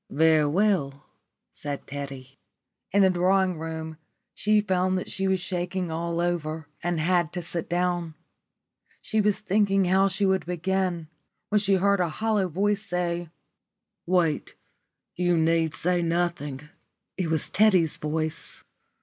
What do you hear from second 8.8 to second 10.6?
She was thinking how she would